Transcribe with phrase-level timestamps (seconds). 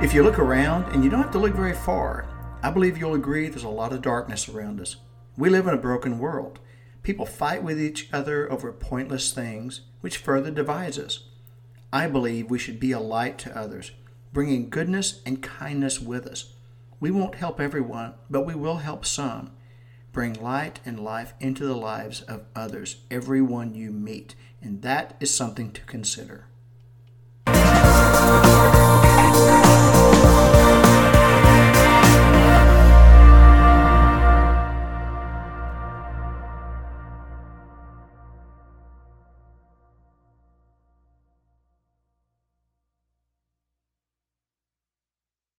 [0.00, 2.24] If you look around, and you don't have to look very far,
[2.62, 4.94] I believe you'll agree there's a lot of darkness around us.
[5.36, 6.60] We live in a broken world.
[7.02, 11.24] People fight with each other over pointless things, which further divides us.
[11.92, 13.90] I believe we should be a light to others,
[14.32, 16.54] bringing goodness and kindness with us.
[17.00, 19.50] We won't help everyone, but we will help some.
[20.12, 25.34] Bring light and life into the lives of others, everyone you meet, and that is
[25.34, 26.46] something to consider.